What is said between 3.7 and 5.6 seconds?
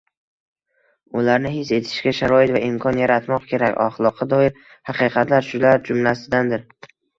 Axloqqa doir haqiqatlar